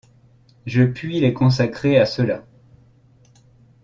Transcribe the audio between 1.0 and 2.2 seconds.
les consacrer à